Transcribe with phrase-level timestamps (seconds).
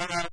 [0.00, 0.29] Bye-bye.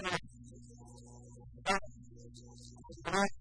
[0.00, 0.20] Thank
[3.06, 3.37] you.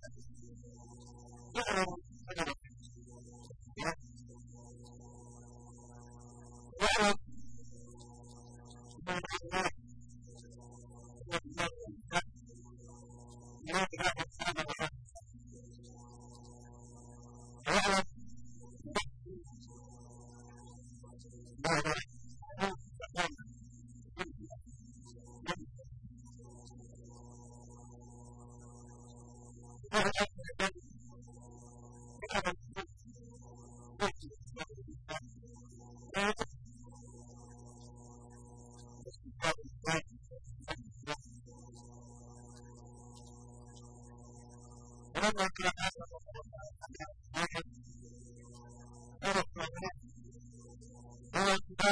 [45.37, 45.51] Thank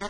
[0.00, 0.08] Yeah,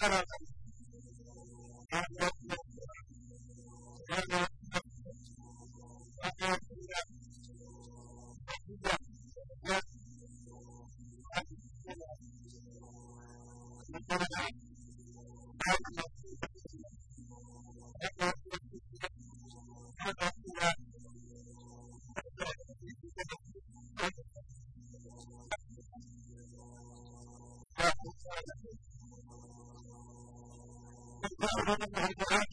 [0.00, 0.37] Thank
[31.66, 32.47] Thank you.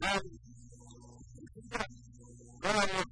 [0.00, 0.24] Thank
[2.62, 3.09] you.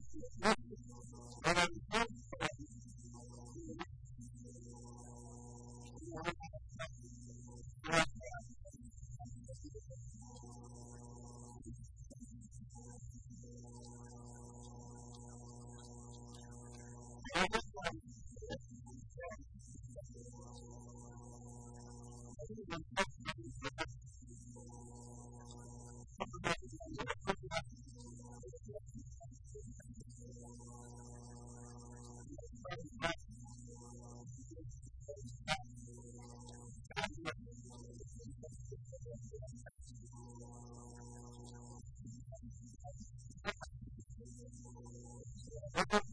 [45.79, 46.08] Okay.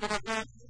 [0.00, 0.61] 何?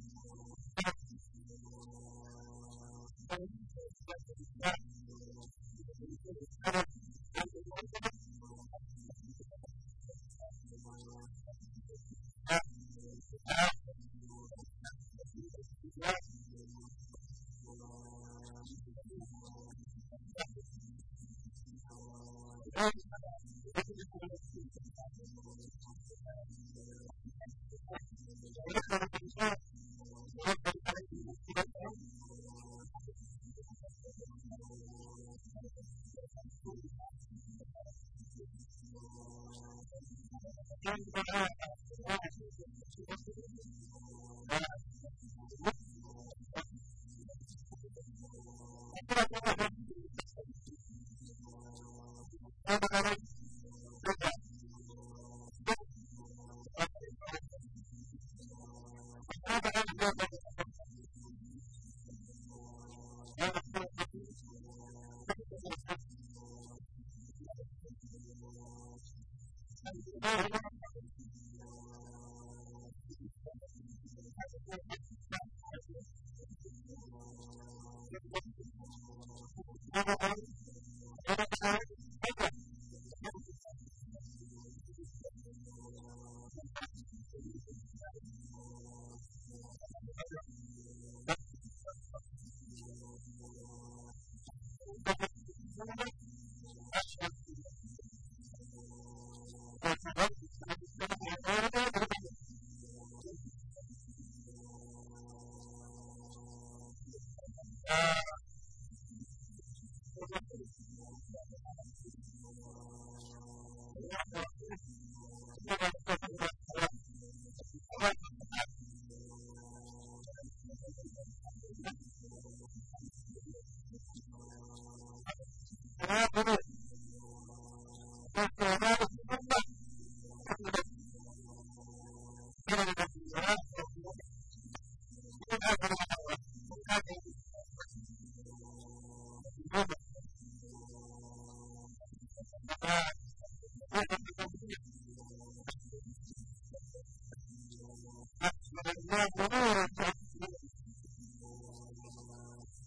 [4.65, 4.92] you.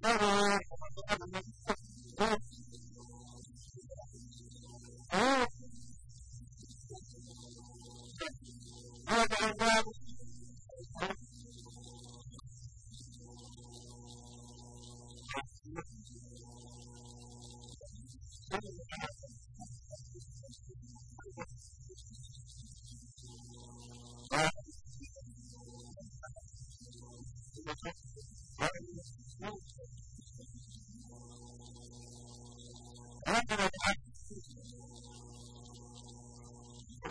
[0.05, 1.41] Bye-bye.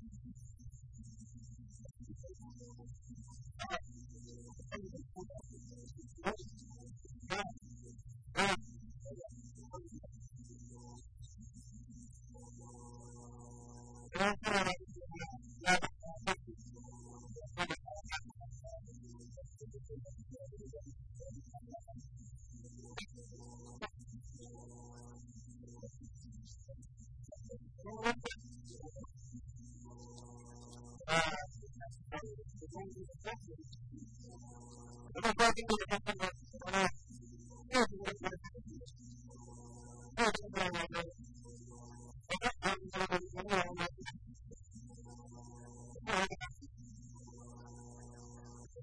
[0.00, 0.12] Thank
[5.16, 5.41] you.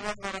[0.00, 0.40] Gracias.